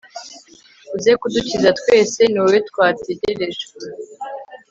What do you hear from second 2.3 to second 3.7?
wowe twategereje